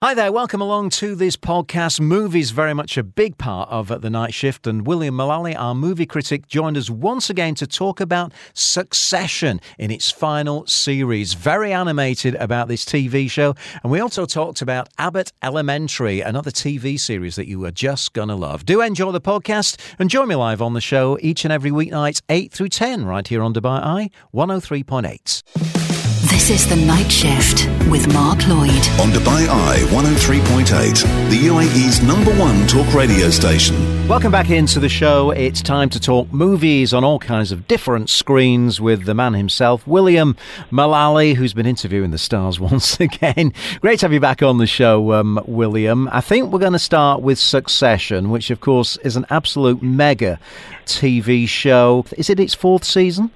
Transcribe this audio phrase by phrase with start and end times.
[0.00, 1.98] Hi there, welcome along to this podcast.
[1.98, 5.74] Movies very much a big part of uh, The Night Shift, and William Mullally, our
[5.74, 11.34] movie critic, joined us once again to talk about Succession in its final series.
[11.34, 16.96] Very animated about this TV show, and we also talked about Abbott Elementary, another TV
[16.96, 18.64] series that you are just gonna love.
[18.64, 22.22] Do enjoy the podcast and join me live on the show each and every weeknight,
[22.28, 25.77] 8 through 10, right here on Dubai Eye 103.8.
[26.22, 28.70] This is The Night Shift with Mark Lloyd.
[28.98, 33.76] On Dubai Eye 103.8, the UAE's number one talk radio station.
[34.08, 35.30] Welcome back into the show.
[35.30, 39.86] It's time to talk movies on all kinds of different screens with the man himself,
[39.86, 40.36] William
[40.72, 43.52] Mullally, who's been interviewing the stars once again.
[43.80, 46.08] Great to have you back on the show, um, William.
[46.10, 50.40] I think we're going to start with Succession, which, of course, is an absolute mega
[50.84, 52.04] TV show.
[52.16, 53.30] Is it its fourth season?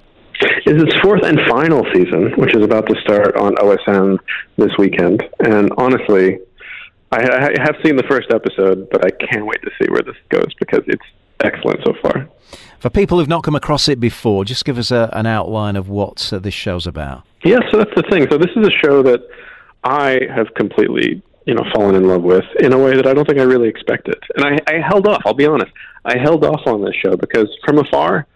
[0.65, 4.17] Is its fourth and final season, which is about to start on OSN
[4.57, 5.23] this weekend.
[5.39, 6.39] And honestly,
[7.11, 10.15] I, I have seen the first episode, but I can't wait to see where this
[10.29, 11.03] goes because it's
[11.43, 12.27] excellent so far.
[12.79, 15.89] For people who've not come across it before, just give us a, an outline of
[15.89, 17.23] what uh, this show's about.
[17.43, 18.27] Yeah, so that's the thing.
[18.29, 19.21] So this is a show that
[19.83, 23.25] I have completely, you know, fallen in love with in a way that I don't
[23.25, 24.15] think I really expected.
[24.35, 25.21] And I, I held off.
[25.25, 25.71] I'll be honest.
[26.05, 28.27] I held off on this show because from afar,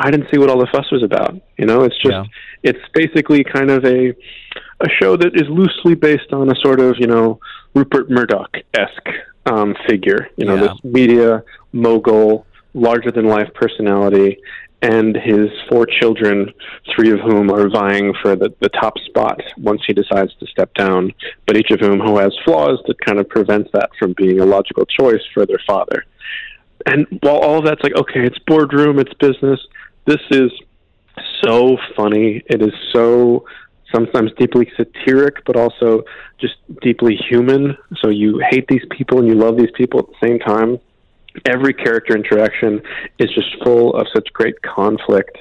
[0.00, 1.34] I didn't see what all the fuss was about.
[1.58, 2.24] You know, it's just yeah.
[2.62, 4.14] it's basically kind of a
[4.80, 7.38] a show that is loosely based on a sort of you know
[7.74, 9.08] Rupert Murdoch esque
[9.46, 10.28] um, figure.
[10.36, 10.68] You know, yeah.
[10.68, 14.38] this media mogul, larger than life personality,
[14.82, 16.52] and his four children,
[16.94, 20.72] three of whom are vying for the, the top spot once he decides to step
[20.74, 21.12] down,
[21.46, 24.46] but each of whom who has flaws that kind of prevents that from being a
[24.46, 26.04] logical choice for their father.
[26.86, 29.60] And while all of that's like, okay, it's boardroom, it's business,
[30.10, 30.50] this is
[31.44, 32.42] so funny.
[32.46, 33.44] It is so
[33.94, 36.02] sometimes deeply satiric, but also
[36.40, 37.76] just deeply human.
[38.00, 40.78] So you hate these people and you love these people at the same time.
[41.46, 42.82] Every character interaction
[43.20, 45.38] is just full of such great conflict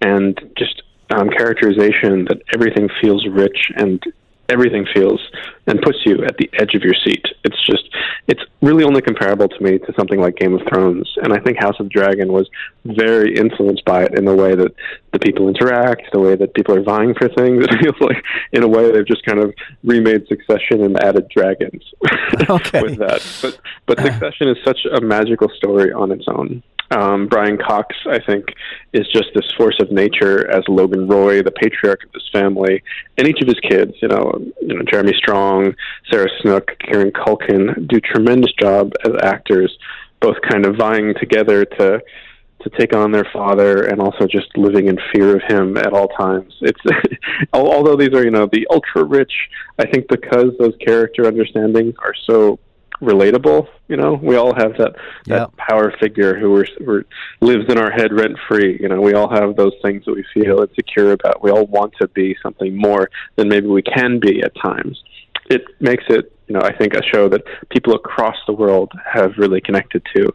[0.00, 4.02] and just um, characterization that everything feels rich and
[4.48, 5.20] everything feels
[5.66, 7.24] and puts you at the edge of your seat.
[7.44, 7.84] It's just
[8.26, 11.58] it's really only comparable to me to something like Game of Thrones, and I think
[11.58, 12.48] House of Dragon was
[12.84, 14.74] very influenced by it in the way that
[15.12, 17.66] the people interact, the way that people are vying for things.
[17.78, 19.54] It feels like in a way they've just kind of
[19.84, 21.82] remade Succession and added dragons
[22.50, 22.82] okay.
[22.82, 23.22] with that.
[23.42, 24.04] But but uh.
[24.04, 26.62] Succession is such a magical story on its own.
[26.90, 28.46] Um, Brian Cox, I think,
[28.92, 32.82] is just this force of nature as Logan Roy, the patriarch of this family,
[33.18, 33.92] and each of his kids.
[34.00, 34.32] You know,
[34.62, 35.74] you know Jeremy Strong,
[36.10, 39.76] Sarah Snook, Kieran Culkin do tremendous job as actors,
[40.20, 42.00] both kind of vying together to
[42.62, 46.08] to take on their father and also just living in fear of him at all
[46.08, 46.52] times.
[46.60, 46.80] It's
[47.52, 49.32] although these are you know the ultra rich,
[49.78, 52.58] I think because those character understandings are so
[53.00, 53.68] relatable.
[53.88, 57.04] You know, we all have that that power figure who we're, we're,
[57.40, 58.78] lives in our head rent free.
[58.80, 61.42] You know, we all have those things that we feel insecure about.
[61.42, 65.02] We all want to be something more than maybe we can be at times.
[65.50, 69.32] It makes it, you know, I think a show that people across the world have
[69.38, 70.34] really connected to.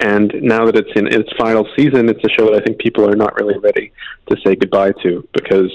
[0.00, 3.08] And now that it's in its final season, it's a show that I think people
[3.08, 3.92] are not really ready
[4.30, 5.72] to say goodbye to because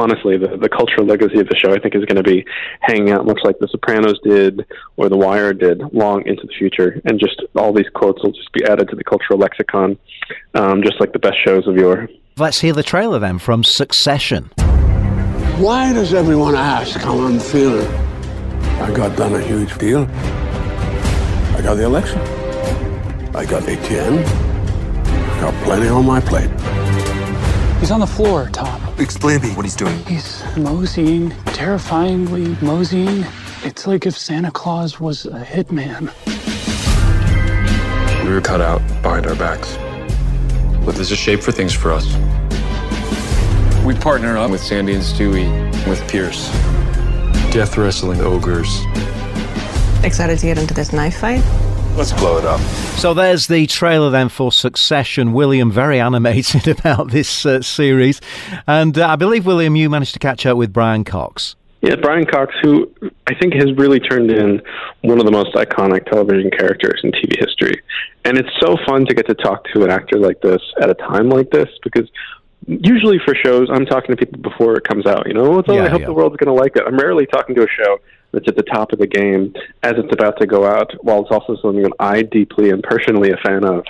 [0.00, 2.44] honestly, the, the cultural legacy of the show, I think, is going to be
[2.80, 4.66] hanging out much like The Sopranos did
[4.96, 7.00] or The Wire did long into the future.
[7.04, 9.98] And just all these quotes will just be added to the cultural lexicon,
[10.54, 12.08] um, just like the best shows of yore.
[12.36, 14.50] Let's hear the trailer then from Succession.
[15.58, 17.86] Why does everyone ask how I'm feeling?
[18.80, 20.02] I got done a huge deal.
[20.02, 22.18] I got the election.
[23.36, 24.24] I got ATN.
[24.24, 26.50] I got plenty on my plate.
[27.78, 28.79] He's on the floor, Tom.
[29.00, 29.96] Explain to me what he's doing.
[30.04, 33.24] He's moseying, terrifyingly moseying.
[33.64, 36.12] It's like if Santa Claus was a hitman.
[38.24, 39.76] We were cut out behind our backs.
[40.84, 42.06] But there's a shape for things for us.
[43.86, 45.48] We partner up with Sandy and Stewie,
[45.88, 46.50] with Pierce.
[47.52, 48.84] Death wrestling ogres.
[50.04, 51.42] Excited to get into this knife fight?
[51.96, 52.60] Let's blow it up.
[52.98, 55.32] So there's the trailer then for Succession.
[55.32, 58.20] William, very animated about this uh, series.
[58.66, 61.56] And uh, I believe, William, you managed to catch up with Brian Cox.
[61.82, 62.92] Yeah, Brian Cox, who
[63.26, 64.62] I think has really turned in
[65.00, 67.82] one of the most iconic television characters in TV history.
[68.24, 70.94] And it's so fun to get to talk to an actor like this at a
[70.94, 72.08] time like this because
[72.66, 75.26] usually for shows, I'm talking to people before it comes out.
[75.26, 76.06] You know, oh, yeah, I hope yeah.
[76.06, 76.84] the world's going to like it.
[76.86, 77.98] I'm rarely talking to a show
[78.32, 81.30] that's at the top of the game as it's about to go out, while it's
[81.30, 83.84] also something that I deeply and personally a fan of.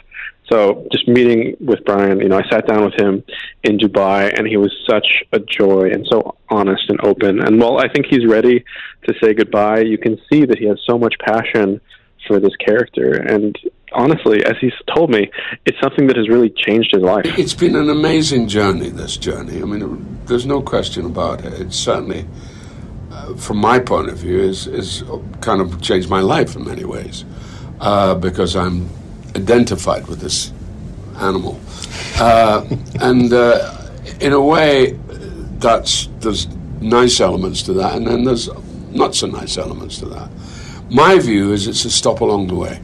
[0.51, 3.23] So just meeting with Brian, you know, I sat down with him
[3.63, 7.41] in Dubai, and he was such a joy and so honest and open.
[7.41, 8.65] And while I think he's ready
[9.07, 11.81] to say goodbye, you can see that he has so much passion
[12.27, 13.13] for this character.
[13.13, 13.57] And
[13.93, 15.31] honestly, as he's told me,
[15.67, 17.27] it's something that has really changed his life.
[17.39, 19.63] It's been an amazing journey, this journey.
[19.63, 21.61] I mean, there's no question about it.
[21.61, 22.27] It's certainly,
[23.37, 25.03] from my point of view, is, is
[25.41, 27.25] kind of changed my life in many ways
[27.81, 28.89] uh, because I'm
[29.37, 30.53] identified with this
[31.19, 31.61] animal.
[32.19, 32.67] Uh,
[33.01, 33.91] and uh,
[34.21, 34.99] in a way,
[35.59, 36.47] that's, there's
[36.81, 38.49] nice elements to that, and then there's
[38.91, 40.31] not so nice elements to that.
[40.91, 42.81] My view is it's a stop along the way.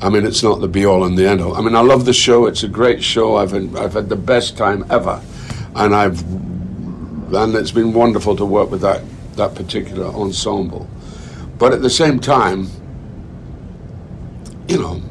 [0.00, 1.54] I mean, it's not the be all and the end all.
[1.54, 2.46] I mean, I love the show.
[2.46, 3.36] It's a great show.
[3.36, 5.20] I've I've had the best time ever,
[5.74, 6.22] and I've
[7.34, 9.02] and it's been wonderful to work with that
[9.40, 10.86] that particular ensemble.
[11.58, 12.68] But at the same time,
[14.68, 15.02] you know,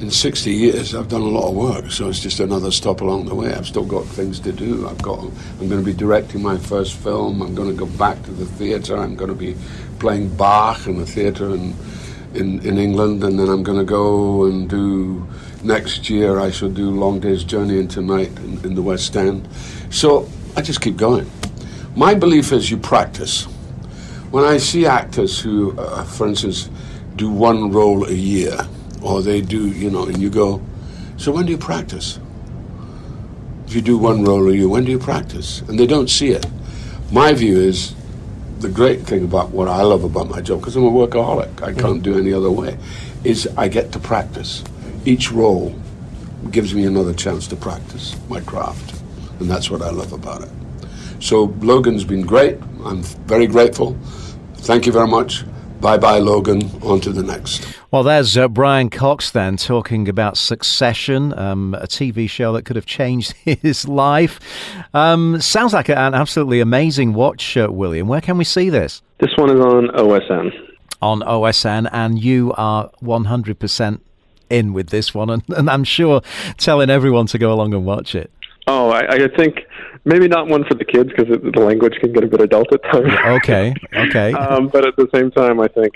[0.00, 3.26] in 60 years, I've done a lot of work, so it's just another stop along
[3.26, 3.52] the way.
[3.52, 4.88] I've still got things to do.
[4.88, 5.18] I've got.
[5.20, 7.42] I'm going to be directing my first film.
[7.42, 8.96] I'm going to go back to the theatre.
[8.96, 9.54] I'm going to be
[9.98, 11.74] playing Bach in the theatre and
[12.34, 15.26] in, in England, and then I'm going to go and do
[15.62, 16.40] next year.
[16.40, 19.46] I shall do Long Day's Journey into Night in, in the West End.
[19.90, 21.30] So I just keep going.
[21.96, 23.44] My belief is you practice.
[24.30, 26.68] When I see actors who, uh, for instance,
[27.16, 28.58] do one role a year,
[29.00, 30.60] or they do, you know, and you go,
[31.16, 32.20] so when do you practice?
[33.66, 35.62] If you do one role a year, when do you practice?
[35.62, 36.44] And they don't see it.
[37.10, 37.94] My view is
[38.58, 41.72] the great thing about what I love about my job, because I'm a workaholic, I
[41.72, 42.76] can't do any other way,
[43.24, 44.62] is I get to practice.
[45.06, 45.74] Each role
[46.50, 49.00] gives me another chance to practice my craft,
[49.40, 50.50] and that's what I love about it.
[51.20, 52.58] So Logan's been great.
[52.84, 53.96] I'm very grateful.
[54.56, 55.44] Thank you very much.
[55.80, 56.70] Bye bye, Logan.
[56.82, 57.66] On to the next.
[57.90, 62.76] Well, there's uh, Brian Cox then talking about Succession, um, a TV show that could
[62.76, 64.40] have changed his life.
[64.92, 68.08] Um, sounds like an absolutely amazing watch, uh, William.
[68.08, 69.02] Where can we see this?
[69.18, 70.50] This one is on OSN.
[71.00, 74.00] On OSN, and you are 100%
[74.50, 76.22] in with this one, and, and I'm sure
[76.58, 78.30] telling everyone to go along and watch it.
[78.66, 79.60] Oh, I, I think
[80.06, 82.82] maybe not one for the kids because the language can get a bit adult at
[82.84, 83.12] times.
[83.26, 84.32] Okay, okay.
[84.32, 85.92] um, but at the same time, I think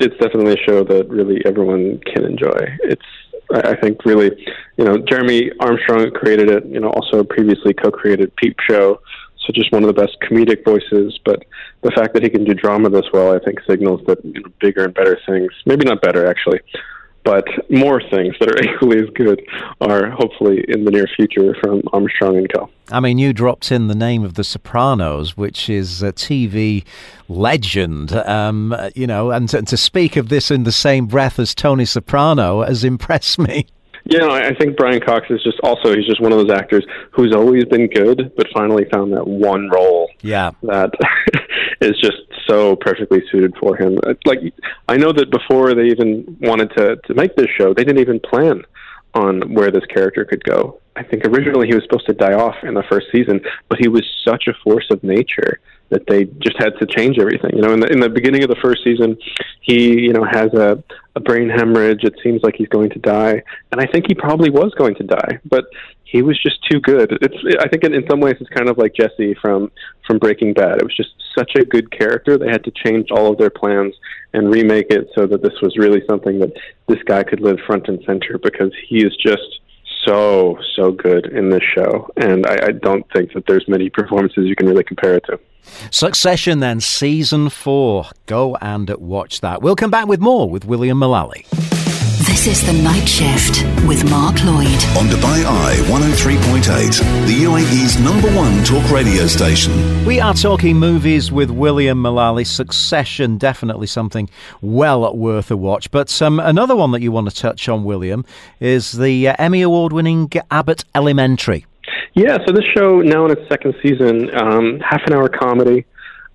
[0.00, 2.56] it's definitely a show that really everyone can enjoy.
[2.84, 3.02] It's
[3.50, 4.30] I think really,
[4.76, 6.66] you know, Jeremy Armstrong created it.
[6.66, 9.00] You know, also previously co-created Peep Show,
[9.40, 11.18] so just one of the best comedic voices.
[11.24, 11.44] But
[11.82, 14.50] the fact that he can do drama this well, I think, signals that you know,
[14.60, 16.60] bigger and better things, maybe not better actually,
[17.28, 19.46] but more things that are equally as good
[19.82, 22.70] are hopefully in the near future from Armstrong and Co.
[22.90, 26.86] I mean, you dropped in the name of The Sopranos, which is a TV
[27.28, 31.54] legend, um, you know, and to, to speak of this in the same breath as
[31.54, 33.66] Tony Soprano has impressed me.
[34.06, 36.50] Yeah, you know, I think Brian Cox is just also he's just one of those
[36.50, 40.08] actors who's always been good, but finally found that one role.
[40.22, 40.92] Yeah, that
[41.82, 43.98] is just so perfectly suited for him.
[44.06, 44.40] Uh, like
[44.88, 48.20] I know that before they even wanted to to make this show, they didn't even
[48.20, 48.62] plan
[49.14, 50.80] on where this character could go.
[50.96, 53.88] I think originally he was supposed to die off in the first season, but he
[53.88, 55.60] was such a force of nature
[55.90, 57.52] that they just had to change everything.
[57.54, 59.16] You know, in the in the beginning of the first season,
[59.60, 60.82] he you know has a
[61.18, 62.04] a brain hemorrhage.
[62.04, 63.42] It seems like he's going to die,
[63.72, 65.64] and I think he probably was going to die, but
[66.04, 67.18] he was just too good.
[67.20, 69.70] It's I think in, in some ways it's kind of like Jesse from
[70.06, 70.78] from Breaking Bad.
[70.78, 72.38] It was just such a good character.
[72.38, 73.94] They had to change all of their plans
[74.32, 76.52] and remake it so that this was really something that
[76.86, 79.60] this guy could live front and center because he is just
[80.08, 84.46] so so good in this show, and I, I don't think that there's many performances
[84.46, 85.38] you can really compare it to.
[85.90, 88.06] Succession, then, season four.
[88.26, 89.60] Go and watch that.
[89.60, 91.44] We'll come back with more with William Mullally.
[92.38, 94.68] This is The Night Shift with Mark Lloyd.
[94.96, 99.72] On Dubai Eye 103.8, the UAE's number one talk radio station.
[100.06, 102.44] We are talking movies with William Mullally.
[102.44, 104.30] Succession, definitely something
[104.62, 105.90] well worth a watch.
[105.90, 108.24] But um, another one that you want to touch on, William,
[108.60, 111.66] is the uh, Emmy Award winning Abbott Elementary.
[112.14, 115.84] Yeah, so this show, now in its second season, um, half an hour comedy,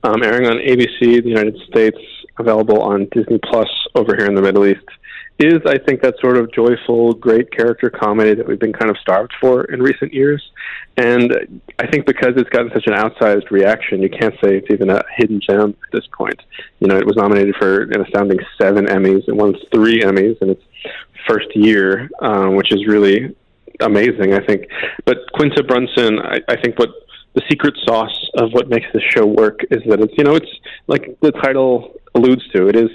[0.04, 1.98] um, airing on ABC, the United States,
[2.38, 4.84] available on Disney Plus over here in the Middle East
[5.40, 8.98] is, I think, that sort of joyful, great character comedy that we've been kind of
[8.98, 10.44] starved for in recent years.
[10.98, 14.90] And I think because it's gotten such an outsized reaction, you can't say it's even
[14.90, 16.40] a hidden gem at this point.
[16.80, 19.28] You know, it was nominated for an astounding seven Emmys.
[19.28, 20.64] It won three Emmys in its
[21.28, 23.36] first year, um, which is really
[23.80, 24.68] amazing, I think.
[25.06, 26.90] But Quinta Brunson, I, I think what
[27.34, 30.52] the secret sauce of what makes this show work is that it's, you know, it's
[30.88, 32.68] like the title alludes to.
[32.68, 32.90] It is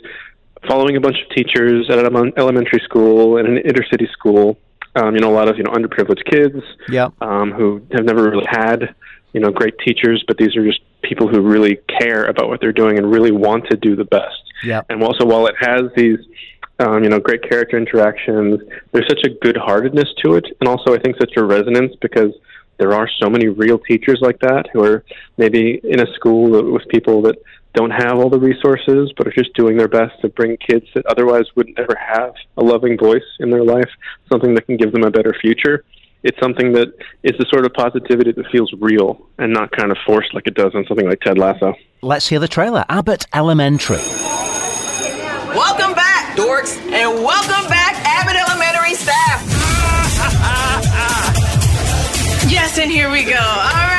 [0.67, 4.59] following a bunch of teachers at an elementary school and an inner city school
[4.99, 6.57] um, you know, a lot of you know underprivileged kids,
[6.89, 8.95] yeah, um, who have never really had
[9.33, 12.73] you know great teachers, but these are just people who really care about what they're
[12.73, 14.43] doing and really want to do the best.
[14.63, 16.19] Yeah, and also while it has these
[16.81, 18.61] um, you know, great character interactions.
[18.93, 22.33] There's such a good heartedness to it, and also I think such a resonance because
[22.79, 25.05] there are so many real teachers like that who are
[25.37, 27.37] maybe in a school with people that
[27.75, 31.07] don't have all the resources but are just doing their best to bring kids that
[31.07, 33.91] otherwise wouldn't ever have a loving voice in their life,
[34.31, 35.85] something that can give them a better future.
[36.25, 36.89] It's something that
[37.23, 40.55] is the sort of positivity that feels real and not kind of forced like it
[40.55, 41.75] does on something like Ted Lasso.
[42.03, 42.85] Let's hear the trailer.
[42.89, 43.99] Abbott Elementary.
[45.55, 49.43] Welcome back, dorks, and welcome back, Abbott Elementary staff.
[52.51, 53.39] yes, and here we go.
[53.39, 53.98] All right, now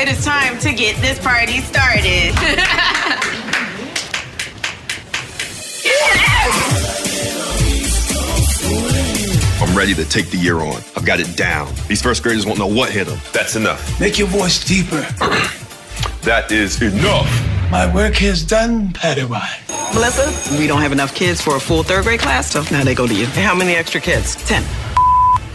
[0.00, 2.32] it is time to get this party started.
[9.60, 10.76] I'm ready to take the year on.
[10.96, 11.70] I've got it down.
[11.86, 13.18] These first graders won't know what hit them.
[13.34, 14.00] That's enough.
[14.00, 14.96] Make your voice deeper.
[16.22, 17.28] that is enough.
[17.70, 19.92] My work is done, Padawan.
[19.92, 22.94] Melissa, we don't have enough kids for a full third grade class, so now they
[22.94, 23.26] go to you.
[23.26, 24.34] How many extra kids?
[24.46, 24.64] Ten.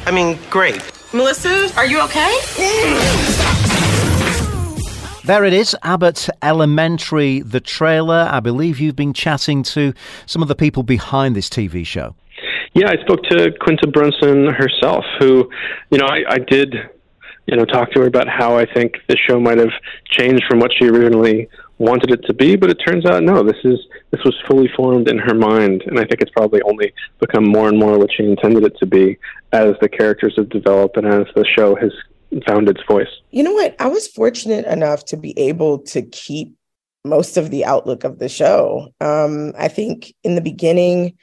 [0.06, 0.84] I mean, great.
[1.14, 2.38] Melissa, are you okay?
[5.26, 8.30] There it is, Abbott Elementary, the trailer.
[8.30, 9.92] I believe you've been chatting to
[10.28, 12.16] some of the people behind this TV show.
[12.76, 15.50] Yeah, I spoke to Quinta Brunson herself, who,
[15.90, 16.76] you know, I, I did,
[17.48, 19.72] you know, talk to her about how I think the show might have
[20.12, 23.58] changed from what she originally wanted it to be, but it turns out no, this
[23.64, 23.80] is
[24.12, 27.68] this was fully formed in her mind, and I think it's probably only become more
[27.68, 29.18] and more what she intended it to be
[29.52, 31.92] as the characters have developed and as the show has
[32.44, 33.08] found its voice.
[33.32, 33.76] You know what?
[33.80, 36.56] I was fortunate enough to be able to keep
[37.04, 38.90] most of the outlook of the show.
[39.00, 41.18] Um, I think in the beginning,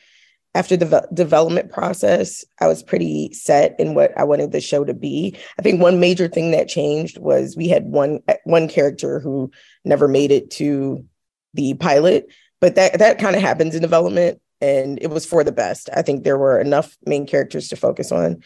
[0.54, 4.94] after the development process, I was pretty set in what I wanted the show to
[4.94, 5.36] be.
[5.58, 9.50] I think one major thing that changed was we had one one character who
[9.84, 11.04] never made it to
[11.54, 12.26] the pilot,
[12.60, 15.90] but that that kind of happens in development and it was for the best.
[15.94, 18.42] I think there were enough main characters to focus on.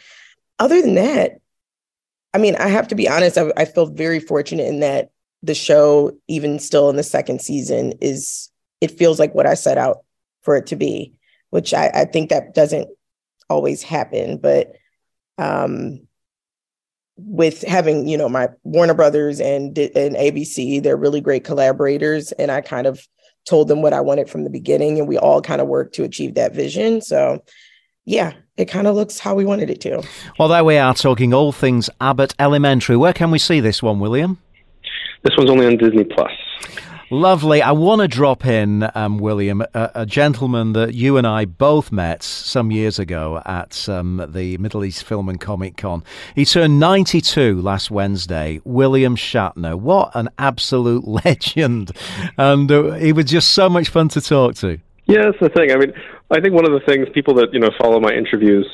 [0.58, 1.32] Other than that,
[2.36, 5.10] I mean, I have to be honest, I, I feel very fortunate in that
[5.42, 8.50] the show, even still in the second season, is
[8.80, 10.04] it feels like what I set out
[10.42, 11.16] for it to be
[11.50, 12.88] which I, I think that doesn't
[13.48, 14.38] always happen.
[14.38, 14.72] But
[15.38, 16.06] um,
[17.16, 22.50] with having you know my Warner Brothers and and ABC, they're really great collaborators, and
[22.50, 23.06] I kind of
[23.46, 26.04] told them what I wanted from the beginning, and we all kind of worked to
[26.04, 27.00] achieve that vision.
[27.00, 27.42] So.
[28.08, 30.02] Yeah, it kind of looks how we wanted it to.
[30.38, 32.96] Well, there we are talking all things Abbott Elementary.
[32.96, 34.38] Where can we see this one, William?
[35.22, 36.32] This one's only on Disney Plus.
[37.10, 37.62] Lovely.
[37.62, 41.92] I want to drop in, um, William, a, a, gentleman that you and I both
[41.92, 46.02] met some years ago at um, the Middle East Film and Comic Con.
[46.34, 48.60] He turned 92 last Wednesday.
[48.64, 49.78] William Shatner.
[49.78, 51.92] What an absolute legend.
[52.38, 54.80] And uh, he was just so much fun to talk to.
[55.06, 55.70] Yeah, that's the thing.
[55.70, 55.92] I mean,
[56.30, 58.66] I think one of the things people that, you know, follow my interviews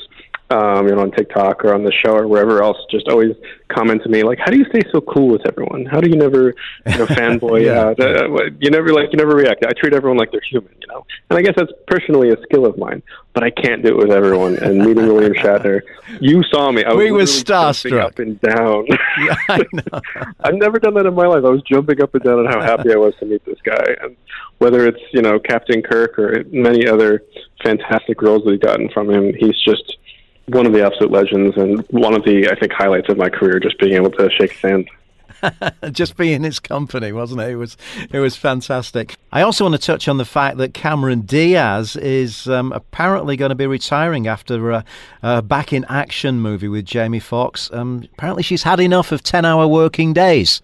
[0.53, 3.35] um, you know, on TikTok or on the show or wherever else, just always
[3.69, 5.85] comment to me like, "How do you stay so cool with everyone?
[5.85, 6.53] How do you never,
[6.85, 7.85] you know, fanboy yeah.
[7.85, 7.99] out?
[7.99, 9.65] Uh, you never like you never react.
[9.65, 11.05] I treat everyone like they're human, you know.
[11.29, 13.01] And I guess that's personally a skill of mine,
[13.33, 14.57] but I can't do it with everyone.
[14.57, 15.81] And meeting William Shatner,
[16.21, 16.83] you saw me.
[16.83, 18.85] I we was were starstruck up and down.
[19.19, 20.01] yeah, I know.
[20.41, 21.43] I've never done that in my life.
[21.43, 23.95] I was jumping up and down on how happy I was to meet this guy,
[24.01, 24.15] and
[24.59, 27.23] whether it's you know Captain Kirk or many other
[27.63, 29.97] fantastic roles that we've gotten from him, he's just
[30.47, 33.59] one of the absolute legends and one of the I think highlights of my career
[33.59, 34.89] just being able to shake his hand.
[35.91, 37.51] just be in his company, wasn't it?
[37.51, 37.77] It was
[38.11, 39.15] it was fantastic.
[39.31, 43.49] I also want to touch on the fact that Cameron Diaz is um, apparently going
[43.49, 44.85] to be retiring after a,
[45.21, 47.69] a, back in action movie with Jamie Foxx.
[47.73, 50.61] Um, apparently, she's had enough of ten hour working days.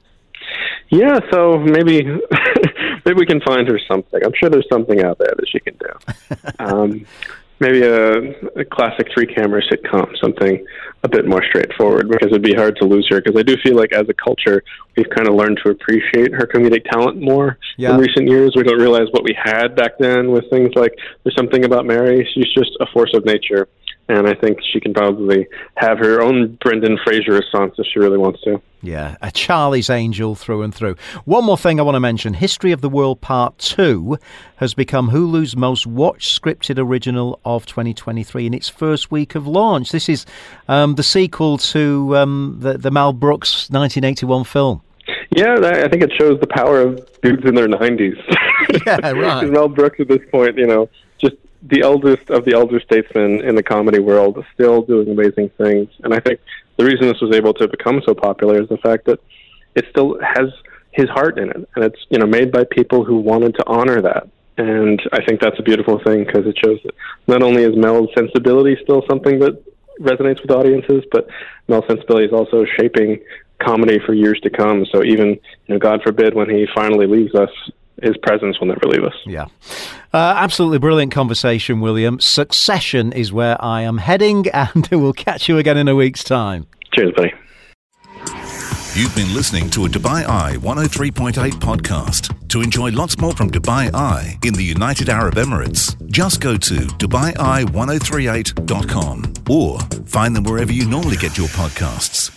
[0.90, 2.04] Yeah, so maybe
[3.06, 4.24] maybe we can find her something.
[4.24, 5.90] I'm sure there's something out there that she can do.
[6.60, 7.06] Um,
[7.60, 10.66] maybe a, a classic three camera sitcom, something
[11.04, 13.22] a bit more straightforward, because it'd be hard to lose her.
[13.22, 14.64] Because I do feel like as a culture,
[14.98, 17.94] we've kind of learned to appreciate her comedic talent more yeah.
[17.94, 18.54] in recent years.
[18.56, 22.28] We don't realize what we had back then with things like There's Something About Mary.
[22.34, 23.68] She's just a force of nature.
[24.10, 28.18] And I think she can probably have her own Brendan Fraser response if she really
[28.18, 28.60] wants to.
[28.82, 30.96] Yeah, a Charlie's Angel through and through.
[31.26, 34.18] One more thing I want to mention History of the World Part 2
[34.56, 39.92] has become Hulu's most watched scripted original of 2023 in its first week of launch.
[39.92, 40.26] This is
[40.68, 44.82] um, the sequel to um, the, the Mel Brooks 1981 film.
[45.36, 48.16] Yeah, I think it shows the power of dudes in their 90s.
[48.88, 49.48] yeah, right.
[49.52, 50.90] Mel Brooks at this point, you know,
[51.62, 55.90] the eldest of the elder statesmen in the comedy world, still doing amazing things.
[56.04, 56.40] And I think
[56.78, 59.20] the reason this was able to become so popular is the fact that
[59.76, 60.50] it still has
[60.92, 64.02] his heart in it, and it's you know made by people who wanted to honor
[64.02, 64.28] that.
[64.58, 66.94] And I think that's a beautiful thing because it shows that
[67.28, 69.64] not only is Mel's sensibility still something that
[70.02, 71.30] resonates with audiences, but
[71.68, 73.20] Mel's sensibility is also shaping
[73.60, 74.86] comedy for years to come.
[74.92, 77.50] So even, you know, God forbid, when he finally leaves us,
[78.02, 79.14] his presence will never leave us.
[79.26, 79.46] Yeah.
[80.14, 82.20] Uh, absolutely brilliant conversation, William.
[82.20, 86.68] Succession is where I am heading, and we'll catch you again in a week's time.
[86.94, 87.34] Cheers, buddy.
[88.96, 92.36] You've been listening to a Dubai Eye 103.8 podcast.
[92.50, 96.74] To enjoy lots more from Dubai Eye in the United Arab Emirates, just go to
[96.74, 102.32] DubaiEye1038.com or find them wherever you normally get your podcasts.